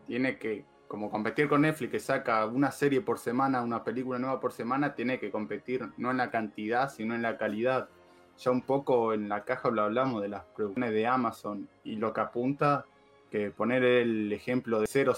tiene 0.06 0.38
que, 0.38 0.64
como 0.92 1.10
competir 1.10 1.48
con 1.48 1.62
Netflix 1.62 1.90
que 1.90 2.00
saca 2.00 2.44
una 2.44 2.70
serie 2.70 3.00
por 3.00 3.18
semana, 3.18 3.62
una 3.62 3.82
película 3.82 4.18
nueva 4.18 4.38
por 4.40 4.52
semana, 4.52 4.94
tiene 4.94 5.18
que 5.18 5.30
competir 5.30 5.88
no 5.96 6.10
en 6.10 6.18
la 6.18 6.30
cantidad, 6.30 6.92
sino 6.92 7.14
en 7.14 7.22
la 7.22 7.38
calidad. 7.38 7.88
Ya 8.36 8.50
un 8.50 8.60
poco 8.60 9.14
en 9.14 9.26
la 9.26 9.42
caja 9.42 9.70
lo 9.70 9.84
hablamos 9.84 10.20
de 10.20 10.28
las 10.28 10.44
producciones 10.54 10.92
de 10.92 11.06
Amazon 11.06 11.66
y 11.82 11.96
lo 11.96 12.12
que 12.12 12.20
apunta, 12.20 12.84
que 13.30 13.50
poner 13.50 13.82
el 13.82 14.30
ejemplo 14.34 14.82
de 14.82 14.86
000, 14.86 15.14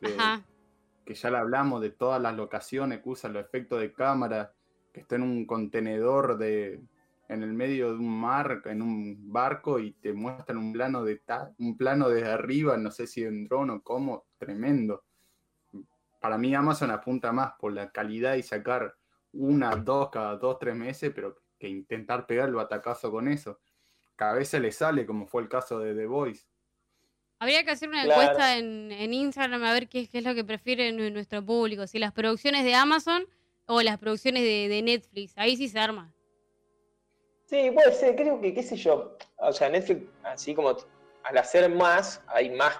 que, 0.00 0.16
que 1.04 1.14
ya 1.14 1.30
le 1.30 1.38
hablamos 1.38 1.80
de 1.80 1.90
todas 1.90 2.20
las 2.20 2.34
locaciones 2.34 3.02
que 3.02 3.08
usan 3.08 3.34
los 3.34 3.44
efectos 3.44 3.80
de 3.80 3.92
cámara 3.92 4.52
que 4.92 4.98
está 4.98 5.14
en 5.14 5.22
un 5.22 5.46
contenedor 5.46 6.38
de, 6.38 6.80
en 7.30 7.44
el 7.44 7.52
medio 7.52 7.92
de 7.92 7.98
un 7.98 8.20
mar, 8.20 8.60
en 8.64 8.82
un 8.82 9.32
barco, 9.32 9.78
y 9.78 9.92
te 9.92 10.12
muestran 10.12 10.58
un 10.58 10.72
plano 10.72 11.04
de 11.04 11.22
un 11.58 11.76
plano 11.76 12.08
desde 12.08 12.28
arriba, 12.28 12.76
no 12.76 12.90
sé 12.90 13.06
si 13.06 13.22
en 13.22 13.44
dron 13.44 13.70
o 13.70 13.82
cómo, 13.82 14.26
tremendo. 14.36 15.04
Para 16.18 16.36
mí 16.38 16.52
Amazon 16.52 16.90
apunta 16.90 17.30
más 17.30 17.52
por 17.58 17.72
la 17.72 17.92
calidad 17.92 18.34
y 18.34 18.42
sacar 18.42 18.96
una, 19.32 19.76
dos, 19.76 20.10
cada 20.10 20.36
dos, 20.38 20.58
tres 20.58 20.74
meses, 20.74 21.12
pero 21.14 21.40
que 21.56 21.68
intentar 21.68 22.26
pegar 22.26 22.48
el 22.48 22.56
batacazo 22.56 23.12
con 23.12 23.28
eso. 23.28 23.60
Cada 24.16 24.34
vez 24.34 24.48
se 24.48 24.58
le 24.58 24.72
sale, 24.72 25.06
como 25.06 25.28
fue 25.28 25.42
el 25.42 25.48
caso 25.48 25.78
de 25.78 25.94
The 25.94 26.06
Voice. 26.06 26.44
Habría 27.38 27.64
que 27.64 27.70
hacer 27.70 27.88
una 27.88 28.02
encuesta 28.02 28.58
en, 28.58 29.14
Instagram 29.14 29.62
a 29.62 29.72
ver 29.72 29.88
qué, 29.88 30.08
es 30.12 30.24
lo 30.24 30.34
que 30.34 30.44
prefiere 30.44 30.90
nuestro 31.12 31.46
público, 31.46 31.86
si 31.86 32.00
las 32.00 32.12
producciones 32.12 32.64
de 32.64 32.74
Amazon 32.74 33.24
o 33.66 33.82
las 33.82 33.98
producciones 33.98 34.42
de 34.42 34.82
Netflix. 34.82 35.38
Ahí 35.38 35.56
sí 35.56 35.68
se 35.68 35.78
arma. 35.78 36.12
Sí, 37.50 37.72
puede 37.72 37.92
ser, 37.92 38.14
creo 38.14 38.40
que, 38.40 38.54
qué 38.54 38.62
sé 38.62 38.76
yo. 38.76 39.16
O 39.38 39.52
sea, 39.52 39.68
Netflix, 39.68 40.08
así 40.22 40.54
como 40.54 40.76
al 41.24 41.36
hacer 41.36 41.68
más, 41.68 42.22
hay 42.28 42.48
más 42.48 42.78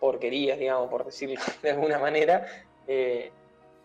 porquerías, 0.00 0.58
digamos, 0.58 0.88
por 0.88 1.04
decirlo 1.04 1.38
de 1.62 1.70
alguna 1.72 1.98
manera. 1.98 2.46
Eh, 2.86 3.30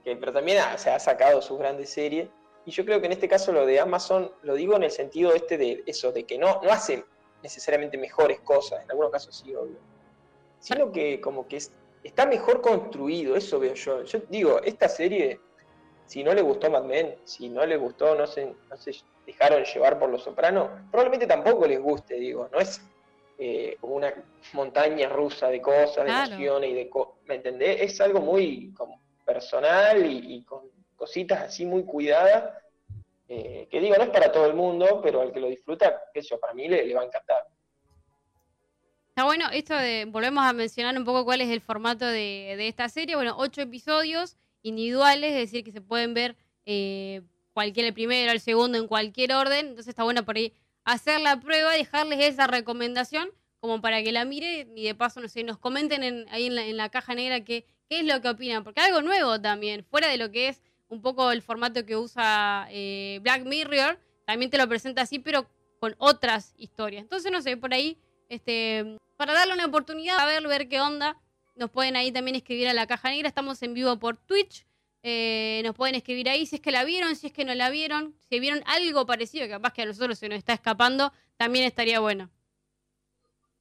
pero 0.06 0.32
también 0.32 0.60
ha, 0.60 0.77
se 0.77 0.89
ha 0.89 0.98
sacado 0.98 1.42
sus 1.42 1.60
grandes 1.60 1.89
series. 1.89 2.30
Y 2.65 2.72
yo 2.72 2.86
creo 2.86 3.01
que 3.01 3.08
en 3.08 3.12
este 3.12 3.27
caso 3.27 3.51
lo 3.51 3.65
de 3.65 3.82
Amazon, 3.82 4.32
lo 4.44 4.56
digo 4.56 4.77
en 4.77 4.84
el 4.84 4.92
sentido 4.92 5.34
este 5.34 5.58
de 5.58 5.84
eso, 5.88 6.13
de 6.13 6.24
que 6.24 6.38
no, 6.38 6.62
no 6.62 6.72
hace 6.72 7.03
necesariamente 7.42 7.98
mejores 7.98 8.39
cosas, 8.39 8.82
en 8.82 8.92
algunos 8.92 9.12
casos 9.12 9.36
sí, 9.36 9.53
obvio. 9.53 9.75
Sino 10.60 10.89
que 10.94 11.20
como 11.20 11.50
que 11.50 11.62
está 12.01 12.25
mejor 12.25 12.62
construido, 12.62 13.36
eso 13.36 13.60
veo 13.60 13.74
yo. 13.74 14.03
Yo 14.03 14.20
digo, 14.30 14.62
esta 14.63 14.88
serie, 14.88 15.42
si 16.05 16.24
no 16.24 16.33
le 16.33 16.41
gustó 16.41 16.69
Mad 16.69 16.83
Men, 16.83 17.15
si 17.24 17.50
no 17.50 17.65
le 17.65 17.77
gustó, 17.77 18.15
no 18.15 18.27
sé, 18.27 18.53
no 18.69 18.77
sé 18.77 18.93
dejaron 19.25 19.63
llevar 19.63 20.00
por 20.00 20.10
los 20.10 20.24
sopranos, 20.24 20.69
probablemente 20.91 21.27
tampoco 21.27 21.65
les 21.65 21.79
guste, 21.79 22.15
digo, 22.15 22.50
no 22.51 22.60
es 22.60 22.81
eh, 23.38 23.77
una 23.81 24.13
montaña 24.53 25.10
rusa 25.10 25.48
de 25.48 25.62
cosas, 25.62 26.05
de 26.05 26.12
emociones 26.12 26.69
y 26.72 26.74
de 26.74 26.89
cosas, 26.89 27.15
¿me 27.25 27.36
entendés? 27.36 27.81
Es 27.81 28.01
algo 28.01 28.19
muy 28.19 28.74
personal 29.25 30.05
y, 30.05 30.43
con 30.43 30.69
cositas 30.95 31.41
así 31.43 31.65
muy 31.65 31.83
cuidadas, 31.83 32.53
eh, 33.27 33.67
que 33.72 33.79
digo, 33.79 33.95
no 33.95 34.03
es 34.03 34.10
para 34.10 34.31
todo 34.31 34.45
el 34.45 34.53
mundo, 34.53 35.00
pero 35.01 35.22
al 35.22 35.31
que 35.31 35.39
lo 35.39 35.48
disfruta, 35.48 36.03
yo, 36.13 36.39
para 36.39 36.53
mí 36.53 36.67
le, 36.67 36.93
va 36.93 37.01
a 37.01 37.05
encantar. 37.05 37.48
Está 39.10 39.25
bueno, 39.25 39.45
esto 39.51 39.75
de, 39.75 40.05
volvemos 40.05 40.43
a 40.43 40.53
mencionar 40.53 40.98
un 40.98 41.05
poco 41.05 41.24
cuál 41.24 41.41
es 41.41 41.50
el 41.50 41.62
formato 41.62 42.05
de, 42.05 42.55
de 42.57 42.67
esta 42.67 42.89
serie, 42.89 43.15
bueno, 43.15 43.36
ocho 43.38 43.62
episodios 43.62 44.38
individuales, 44.63 45.34
es 45.34 45.38
decir, 45.38 45.63
que 45.63 45.72
se 45.72 45.82
pueden 45.82 46.13
ver 46.13 46.36
eh, 46.65 47.22
cualquiera 47.53 47.88
el 47.88 47.93
primero, 47.93 48.32
el 48.32 48.39
segundo, 48.39 48.77
en 48.77 48.88
cualquier 48.88 49.34
orden. 49.34 49.67
Entonces 49.67 49.89
está 49.89 50.03
bueno 50.03 50.25
por 50.25 50.38
ahí 50.38 50.53
hacer 50.84 51.22
la 51.22 51.39
prueba, 51.39 51.74
dejarles 51.74 52.20
esa 52.22 52.48
recomendación 52.48 53.29
como 53.60 53.79
para 53.79 54.03
que 54.03 54.12
la 54.12 54.25
miren 54.25 54.77
y 54.77 54.84
de 54.84 54.96
paso, 54.96 55.22
no 55.22 55.29
sé, 55.29 55.43
nos 55.43 55.58
comenten 55.58 56.25
ahí 56.32 56.48
en 56.48 56.77
la, 56.77 56.89
caja 56.89 57.15
negra 57.15 57.46
qué, 57.46 57.65
qué 57.89 58.00
es 58.00 58.05
lo 58.05 58.22
que 58.22 58.29
opinan. 58.29 58.63
Porque 58.63 58.82
algo 58.82 59.01
nuevo 59.01 59.39
también, 59.39 59.86
fuera 59.86 60.10
de 60.10 60.17
lo 60.17 60.32
que 60.32 60.50
es 60.50 60.62
un 60.89 61.01
poco 61.01 61.32
el 61.32 61.41
formato 61.41 61.86
que 61.86 61.96
usa 61.96 62.67
eh, 62.70 63.20
Black 63.22 63.46
Mirror, 63.46 64.00
también 64.25 64.51
te 64.51 64.58
lo 64.58 64.67
presenta 64.67 65.03
así, 65.03 65.20
pero 65.20 65.48
con 65.79 65.96
otras 65.98 66.53
historias. 66.58 67.03
Entonces, 67.03 67.32
no 67.32 67.41
sé, 67.41 67.58
por 67.58 67.74
ahí, 67.74 67.98
este, 68.29 68.98
para 69.15 69.34
darle 69.34 69.53
una 69.53 69.65
oportunidad 69.65 70.20
a 70.20 70.25
ver, 70.25 70.46
ver 70.48 70.67
qué 70.67 70.82
onda, 70.82 71.17
nos 71.55 71.69
pueden 71.69 71.95
ahí 71.95 72.12
también 72.12 72.36
escribir 72.36 72.67
a 72.67 72.74
la 72.74 72.88
caja 72.88 73.10
negra. 73.10 73.27
Estamos 73.27 73.62
en 73.63 73.74
vivo 73.74 73.98
por 74.00 74.17
Twitch. 74.17 74.65
Eh, 75.03 75.62
nos 75.65 75.75
pueden 75.75 75.95
escribir 75.95 76.29
ahí 76.29 76.45
si 76.45 76.55
es 76.55 76.62
que 76.62 76.72
la 76.72 76.86
vieron, 76.86 77.15
si 77.15 77.27
es 77.27 77.33
que 77.33 77.43
no 77.43 77.53
la 77.53 77.69
vieron, 77.69 78.15
si 78.29 78.39
vieron 78.39 78.63
algo 78.65 79.05
parecido, 79.05 79.48
capaz 79.50 79.74
que 79.74 79.81
a 79.81 79.86
nosotros 79.86 80.17
se 80.17 80.29
nos 80.29 80.38
está 80.38 80.53
escapando, 80.53 81.12
también 81.36 81.65
estaría 81.65 82.00
bueno. 82.00 82.29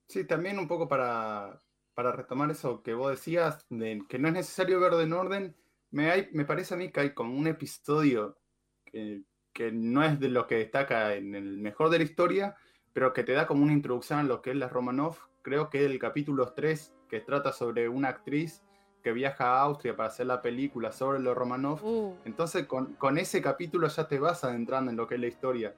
Sí, 0.06 0.24
también 0.24 0.60
un 0.60 0.68
poco 0.68 0.86
para, 0.86 1.58
retomar 1.96 2.50
eso 2.52 2.82
que 2.82 2.94
vos 2.94 3.10
decías, 3.10 3.66
de 3.70 4.02
que 4.08 4.20
no 4.20 4.28
es 4.28 4.34
necesario 4.34 4.78
ver 4.78 4.94
de 4.94 5.02
en 5.02 5.12
orden, 5.14 5.56
me, 5.90 6.28
me 6.32 6.44
parece 6.44 6.74
a 6.74 6.76
mí 6.76 6.92
que 6.92 7.00
hay 7.00 7.14
como 7.14 7.36
un 7.36 7.48
episodio 7.48 8.38
que, 8.84 9.22
que 9.52 9.72
no 9.72 10.04
es 10.04 10.20
de 10.20 10.28
lo 10.28 10.46
que 10.46 10.56
destaca 10.56 11.14
en 11.14 11.34
el 11.34 11.58
mejor 11.58 11.90
de 11.90 11.98
la 11.98 12.04
historia, 12.04 12.56
pero 12.92 13.12
que 13.12 13.24
te 13.24 13.32
da 13.32 13.48
como 13.48 13.64
una 13.64 13.72
introducción 13.72 14.20
a 14.20 14.22
lo 14.22 14.42
que 14.42 14.50
es 14.50 14.56
la 14.56 14.68
Romanov. 14.68 15.16
Creo 15.42 15.70
que 15.70 15.84
es 15.84 15.90
el 15.90 15.98
capítulo 15.98 16.52
3, 16.52 16.94
que 17.08 17.20
trata 17.20 17.52
sobre 17.52 17.88
una 17.88 18.08
actriz 18.08 18.62
que 19.02 19.12
viaja 19.12 19.44
a 19.46 19.62
Austria 19.62 19.96
para 19.96 20.08
hacer 20.08 20.26
la 20.26 20.40
película 20.40 20.92
sobre 20.92 21.18
los 21.18 21.36
Romanov. 21.36 21.84
Uh. 21.84 22.16
Entonces, 22.24 22.66
con, 22.66 23.18
ese 23.18 23.42
capítulo 23.42 23.88
ya 23.88 24.06
te 24.06 24.20
vas 24.20 24.44
adentrando 24.44 24.92
en 24.92 24.96
lo 24.96 25.06
que 25.06 25.16
es 25.16 25.20
la 25.20 25.26
historia. 25.26 25.74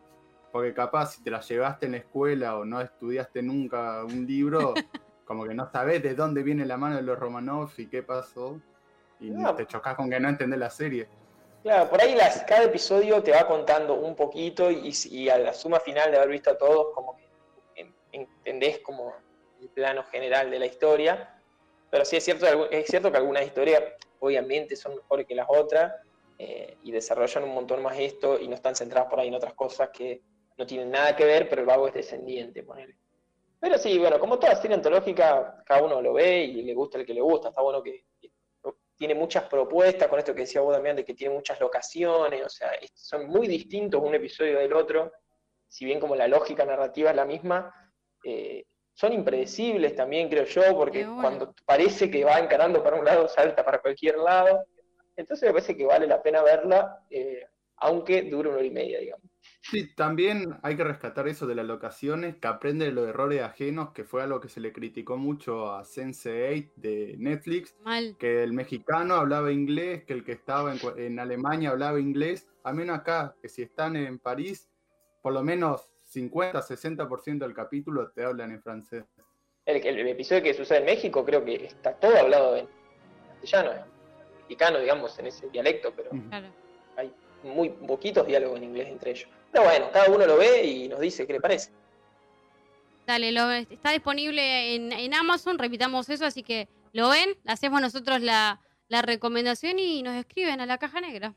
Porque 0.53 0.75
capaz, 0.75 1.15
si 1.15 1.23
te 1.23 1.31
la 1.31 1.41
llevaste 1.41 1.87
en 1.87 1.93
la 1.93 1.99
escuela 1.99 2.59
o 2.59 2.65
no 2.65 2.81
estudiaste 2.81 3.43
nunca 3.43 4.05
un 4.05 4.27
libro, 4.27 4.75
como 5.25 5.45
que 5.45 5.55
no 5.55 5.71
sabes 5.71 6.03
de 6.03 6.15
dónde 6.15 6.43
viene 6.43 6.67
la 6.67 6.77
mano 6.77 6.97
de 6.97 7.03
los 7.03 7.19
Romanov 7.19 7.71
y 7.79 7.87
qué 7.87 8.03
pasó. 8.03 8.61
Y 9.19 9.33
te 9.57 9.67
chocas 9.67 9.95
con 9.95 10.11
que 10.11 10.21
no 10.21 10.29
entendés 10.29 10.59
la 10.59 10.71
serie. 10.71 11.09
Claro, 11.63 11.89
por 11.89 12.03
ahí 12.03 12.15
las, 12.15 12.43
cada 12.43 12.65
episodio 12.65 13.23
te 13.23 13.31
va 13.31 13.47
contando 13.47 13.95
un 13.95 14.15
poquito 14.15 14.71
y, 14.71 15.29
a 15.31 15.39
la 15.39 15.55
suma 15.55 15.81
final 15.81 16.11
de 16.11 16.19
haber 16.19 16.29
visto 16.29 16.51
a 16.51 16.59
todos, 16.59 16.89
como 16.95 17.17
que 17.17 17.91
entendés 18.13 18.81
como 18.81 19.15
plano 19.69 20.05
general 20.05 20.51
de 20.51 20.59
la 20.59 20.67
historia 20.67 21.35
pero 21.95 22.05
sí 22.05 22.17
es 22.17 22.25
cierto, 22.25 22.69
es 22.73 22.87
cierto 22.89 23.13
que 23.13 23.19
algunas 23.19 23.47
historias 23.47 23.81
obviamente 24.19 24.75
son 24.75 24.97
mejores 24.97 25.29
que 25.29 25.37
las 25.37 25.47
otras 25.49 25.95
eh, 26.37 26.77
y 26.83 26.91
desarrollan 26.91 27.45
un 27.45 27.55
montón 27.55 27.81
más 27.85 27.97
esto 28.01 28.37
y 28.37 28.49
no 28.49 28.57
están 28.57 28.75
centradas 28.75 29.09
por 29.09 29.21
ahí 29.21 29.29
en 29.29 29.35
otras 29.37 29.55
cosas 29.55 29.91
que 29.91 30.21
no 30.59 30.67
tienen 30.67 30.91
nada 30.91 31.15
que 31.15 31.25
ver, 31.25 31.49
pero 31.49 31.61
el 31.61 31.69
vago 31.69 31.87
es 31.87 31.95
descendiente, 31.95 32.65
ponele. 32.65 32.97
Pero 33.61 33.79
sí, 33.79 33.97
bueno, 33.97 34.19
como 34.19 34.41
toda 34.41 34.57
serie 34.57 34.75
antológica, 34.75 35.63
cada 35.65 35.85
uno 35.85 36.03
lo 36.03 36.15
ve 36.15 36.43
y 36.43 36.63
le 36.63 36.75
gusta 36.75 36.99
el 36.99 37.07
que 37.07 37.15
le 37.15 37.21
gusta. 37.21 37.51
Está 37.51 37.63
bueno 37.63 37.81
que, 37.81 38.05
tiene 38.97 39.15
muchas 39.15 39.45
propuestas, 39.45 40.09
con 40.09 40.19
esto 40.19 40.35
que 40.35 40.41
decía 40.41 40.63
vos 40.63 40.75
también, 40.75 40.97
de 40.97 41.05
que 41.05 41.15
tiene 41.15 41.33
muchas 41.33 41.61
locaciones, 41.61 42.45
o 42.45 42.49
sea, 42.49 42.73
son 42.93 43.29
muy 43.29 43.47
distintos 43.47 44.03
un 44.03 44.17
episodio 44.17 44.59
del 44.59 44.73
otro, 44.73 45.13
si 45.69 45.85
bien 45.85 46.01
como 46.01 46.17
la 46.17 46.27
lógica 46.27 46.65
narrativa 46.65 47.11
es 47.11 47.17
la 47.17 47.25
misma, 47.25 47.73
eh, 48.25 48.65
son 48.95 49.13
impredecibles 49.13 49.97
también, 49.97 50.29
creo 50.29 50.45
yo, 50.45 50.63
porque 50.77 51.05
cuando 51.05 51.53
parece 51.67 52.11
que 52.11 52.25
va 52.25 52.39
encarando 52.39 52.83
para 52.83 52.97
un 52.97 53.05
lado, 53.05 53.29
salta 53.29 53.65
para 53.65 53.81
cualquier 53.81 54.19
lado. 54.19 54.65
Entonces 55.17 55.49
me 55.49 55.53
parece 55.53 55.77
que 55.77 55.85
vale 55.85 56.07
la 56.07 56.23
pena 56.23 56.43
verla, 56.43 57.05
eh, 57.11 57.45
aunque 57.77 58.23
dure 58.23 58.49
una 58.49 58.59
hora 58.59 58.67
y 58.67 58.71
media, 58.71 59.01
digamos. 59.01 59.29
Sí, 59.63 59.95
también 59.95 60.59
hay 60.63 60.77
que 60.77 60.85
rescatar 60.85 61.27
eso 61.27 61.47
de 61.47 61.55
las 61.55 61.67
locaciones, 61.67 62.37
que 62.37 62.47
aprende 62.47 62.85
de 62.85 62.93
los 62.93 63.09
errores 63.09 63.43
ajenos, 63.43 63.93
que 63.93 64.05
fue 64.05 64.23
algo 64.23 64.41
que 64.41 64.49
se 64.49 64.61
le 64.61 64.73
criticó 64.73 65.17
mucho 65.17 65.73
a 65.73 65.83
Sense8 65.83 66.73
de 66.77 67.17
Netflix, 67.19 67.75
que 68.19 68.43
el 68.43 68.53
mexicano 68.53 69.15
hablaba 69.15 69.51
inglés, 69.51 70.05
que 70.05 70.13
el 70.13 70.25
que 70.25 70.33
estaba 70.33 70.73
en, 70.73 70.79
en 70.99 71.19
Alemania 71.19 71.71
hablaba 71.71 71.99
inglés, 71.99 72.49
a 72.63 72.73
menos 72.73 72.99
acá, 72.99 73.35
que 73.43 73.49
si 73.49 73.63
están 73.63 73.97
en 73.97 74.19
París, 74.19 74.69
por 75.23 75.33
lo 75.33 75.43
menos 75.43 75.91
50-60% 76.15 77.39
del 77.39 77.55
capítulo 77.55 78.11
te 78.11 78.25
hablan 78.25 78.53
en 78.53 78.63
francés. 78.63 79.05
El, 79.67 80.09
episodio 80.09 80.43
que 80.43 80.55
sucede 80.55 80.79
en 80.79 80.85
México 80.85 81.25
creo 81.25 81.45
que 81.45 81.65
está 81.65 81.95
todo 81.95 82.17
hablado 82.17 82.57
en 82.57 82.69
castellano, 83.41 83.73
en 83.73 84.41
mexicano, 84.43 84.79
digamos, 84.79 85.19
en 85.19 85.27
ese 85.27 85.49
dialecto, 85.49 85.93
pero 85.97 86.11
hay 86.97 87.13
muy 87.43 87.71
poquitos 87.71 88.27
diálogos 88.27 88.59
en 88.59 88.65
inglés 88.65 88.89
entre 88.89 89.13
ellos. 89.13 89.29
Pero 89.51 89.65
bueno, 89.65 89.91
cada 89.93 90.11
uno 90.11 90.27
lo 90.27 90.37
ve 90.37 90.65
y 90.65 90.89
nos 90.89 91.01
dice 91.01 91.27
qué 91.27 91.35
le 91.35 91.41
parece. 91.41 91.71
Dale, 93.07 93.33
lo, 93.33 93.51
está 93.51 93.91
disponible 93.91 94.75
en, 94.75 95.15
Amazon, 95.15 95.59
repitamos 95.59 96.09
eso, 96.09 96.25
así 96.25 96.43
que 96.43 96.69
lo 96.93 97.09
ven, 97.11 97.37
hacemos 97.47 97.81
nosotros 97.81 98.21
la, 98.21 98.61
la 98.89 99.03
recomendación 99.03 99.79
y 99.79 100.03
nos 100.03 100.15
escriben 100.15 100.61
a 100.61 100.67
la 100.67 100.79
caja 100.79 101.01
negra. 101.01 101.35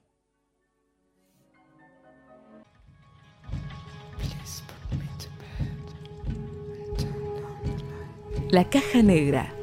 La 8.49 8.63
caja 8.63 9.03
negra. 9.03 9.53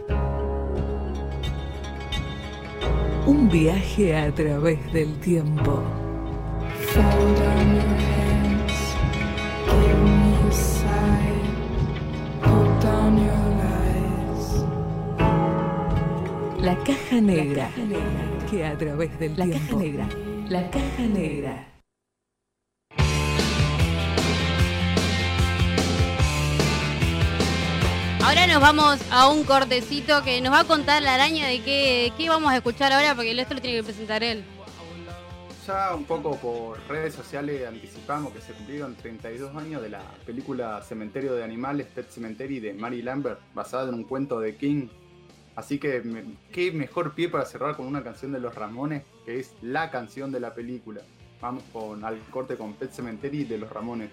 Un 3.27 3.49
viaje 3.49 4.15
a 4.15 4.31
través 4.35 4.93
del 4.93 5.19
tiempo. 5.21 5.83
La 16.61 16.77
caja 16.85 17.21
negra. 17.23 17.71
Que 18.51 18.67
a 18.67 18.77
través 18.77 19.19
del 19.19 19.35
la 19.39 19.47
Caja 19.47 19.77
negra. 19.77 20.09
La 20.51 20.71
caja 20.71 21.03
negra. 21.11 21.74
Ahora 28.35 28.49
nos 28.49 28.61
vamos 28.61 29.01
a 29.13 29.29
un 29.29 29.45
cortecito 29.45 30.25
que 30.25 30.41
nos 30.41 30.53
va 30.53 30.61
a 30.61 30.65
contar 30.65 31.01
la 31.01 31.15
araña 31.15 31.47
de 31.47 31.63
qué, 31.63 32.13
qué 32.19 32.29
vamos 32.29 32.51
a 32.51 32.57
escuchar 32.57 32.93
ahora, 32.93 33.15
porque 33.15 33.31
esto 33.41 33.55
lo 33.55 33.61
tiene 33.61 33.77
que 33.77 33.85
presentar 33.85 34.25
él. 34.25 34.43
ya 35.65 35.95
un 35.95 36.05
poco 36.05 36.37
por 36.39 36.81
redes 36.89 37.15
sociales 37.15 37.65
anticipamos 37.65 38.33
que 38.33 38.41
se 38.41 38.53
cumplieron 38.53 38.97
32 38.97 39.55
años 39.55 39.81
de 39.83 39.91
la 39.91 40.03
película 40.27 40.83
Cementerio 40.83 41.35
de 41.35 41.45
Animales, 41.45 41.87
Pet 41.95 42.11
Cemetery 42.11 42.59
de 42.59 42.75
Mary 42.75 43.03
Lambert, 43.03 43.39
basada 43.55 43.89
en 43.89 43.95
un 43.95 44.03
cuento 44.03 44.41
de 44.41 44.57
King. 44.57 44.89
Así 45.55 45.79
que 45.79 46.03
qué 46.51 46.73
mejor 46.73 47.15
pie 47.15 47.29
para 47.29 47.47
cerrar 47.47 47.77
con 47.77 47.87
una 47.87 48.03
canción 48.03 48.33
de 48.33 48.41
los 48.41 48.53
Ramones, 48.53 49.05
que 49.25 49.39
es 49.39 49.53
la 49.63 49.93
canción 49.93 50.33
de 50.33 50.41
la 50.41 50.55
película. 50.55 51.03
Vamos 51.41 51.63
con 51.73 52.05
al 52.05 52.19
corte 52.33 52.57
con 52.57 52.73
Pet 52.73 52.91
Cemetery 52.91 53.45
de 53.45 53.59
los 53.59 53.71
Ramones. 53.71 54.11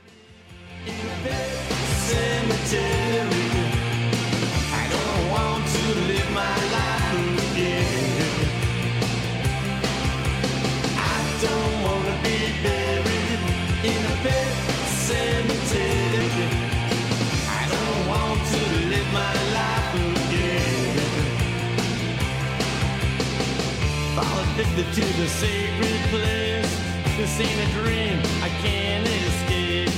Fall 24.72 24.84
to 24.94 25.02
the 25.02 25.28
sacred 25.28 26.00
place. 26.10 26.82
This 27.18 27.40
ain't 27.42 27.60
a 27.60 27.74
dream, 27.74 28.20
I 28.42 28.50
can't 28.62 29.06
escape. 29.06 29.90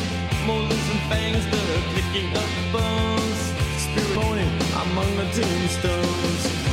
Molars 0.48 0.90
and 0.90 1.00
fangs 1.12 1.46
that 1.46 1.66
are 1.76 1.86
picking 1.94 2.36
up 2.36 2.50
bones. 2.72 3.54
Spirit 3.78 4.48
among 4.82 5.16
the 5.16 5.26
tombstones. 5.32 6.73